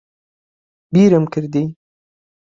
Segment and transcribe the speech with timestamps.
[0.93, 1.63] بیرم کردی